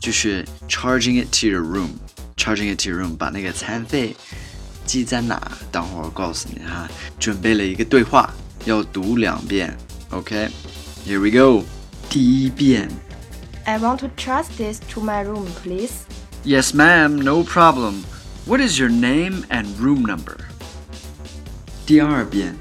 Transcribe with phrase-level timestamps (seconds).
[0.00, 4.16] 就是 charging it to your room，charging it to your room，把那个餐费
[4.86, 5.40] 记在哪？
[5.70, 6.88] 等会儿我告诉你哈。
[7.18, 8.32] 准备了一个对话，
[8.64, 9.76] 要读两遍。
[10.10, 11.20] OK，here、okay?
[11.20, 11.64] we go。
[12.08, 12.88] 第一遍。
[13.64, 16.06] I want to charge this to my room, please.
[16.44, 18.04] Yes, ma'am, no problem.
[18.46, 20.38] What is your name and room number?
[21.84, 22.56] 第二遍。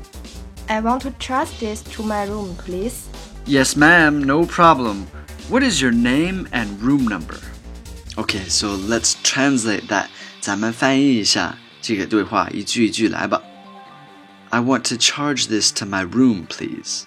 [0.68, 3.05] I want to charge this to my room, please.
[3.46, 5.08] Yes, ma'am, no problem.
[5.50, 7.40] What is your name and room number?
[8.18, 10.10] Okay, so let's translate that.
[10.41, 13.41] 咱们翻译一下这个对话，一句一句来吧。
[14.49, 17.04] I want to charge this to my room, please.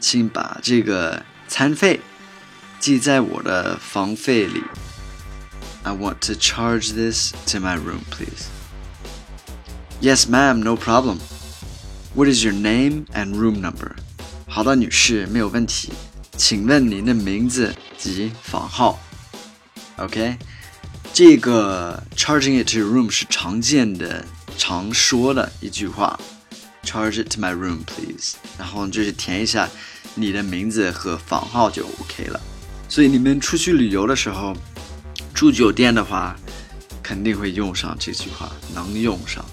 [0.00, 2.00] 请把这个餐费
[2.80, 4.62] 记在我的房费里。
[5.82, 8.48] I want to charge this to my room, please.
[10.00, 11.18] Yes, ma'am, no problem.
[12.14, 13.96] What is your name and room number?
[14.53, 15.91] 好的，女士，没有问题。
[16.37, 18.99] 请问您的名字及房号
[19.97, 20.37] ？OK，
[21.11, 24.23] 这个 charging it to your room 是常见的、
[24.55, 26.19] 常说的一句话。
[26.83, 28.35] Charge it to my room, please。
[28.55, 29.67] 然后就是填一下
[30.13, 32.39] 你的名字和房号就 OK 了。
[32.87, 34.55] 所以你们出去旅游的时候，
[35.33, 36.35] 住酒店的话，
[37.01, 39.43] 肯定会用上这句话，能用上，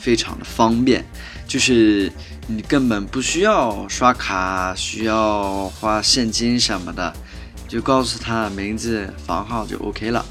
[0.00, 1.04] 非常的方便。
[1.46, 2.10] 就是
[2.50, 7.12] 你根本不需要刷卡，需要花现金什么的，
[7.68, 10.24] 就告诉他名字、房号就 OK 了。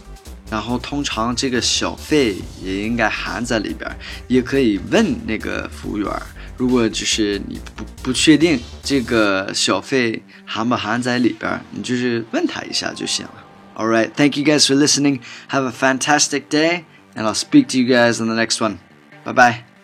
[0.50, 3.89] 然后通常这个小费也应该含在里边，
[4.28, 6.11] 也可以问那个服务员。
[6.58, 13.34] 如果就是你不不确定这个小费含不含在里边，你就是问他一下就行了。
[13.76, 15.20] All right, thank you guys for listening.
[15.49, 18.78] Have a fantastic day, and I'll speak to you guys on the next one.
[19.23, 19.77] Bye bye.